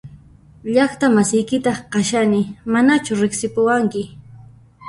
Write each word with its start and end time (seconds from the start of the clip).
Llaqta 0.73 1.05
masiykitaq 1.17 1.79
kashani 1.93 2.41
¿Manachu 2.71 3.13
riqsipuwanki? 3.21 4.03